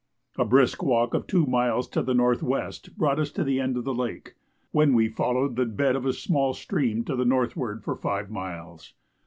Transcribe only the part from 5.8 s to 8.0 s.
of a small stream to the northward for